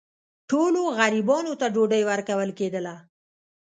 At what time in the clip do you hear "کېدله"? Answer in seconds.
2.59-2.95